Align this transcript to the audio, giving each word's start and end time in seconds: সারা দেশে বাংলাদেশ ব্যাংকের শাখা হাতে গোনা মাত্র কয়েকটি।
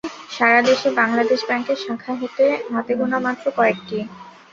সারা 0.31 0.59
দেশে 0.69 0.89
বাংলাদেশ 0.99 1.39
ব্যাংকের 1.47 1.77
শাখা 1.77 2.13
হাতে 2.71 2.93
গোনা 2.99 3.19
মাত্র 3.25 3.45
কয়েকটি। 3.57 3.97